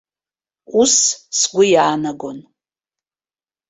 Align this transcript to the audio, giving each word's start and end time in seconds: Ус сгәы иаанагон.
Ус 0.79 0.93
сгәы 1.39 1.63
иаанагон. 1.73 2.39